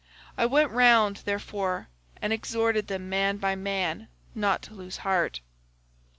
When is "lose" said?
4.73-4.97